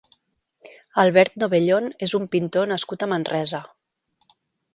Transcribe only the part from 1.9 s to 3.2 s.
és un pintor nascut a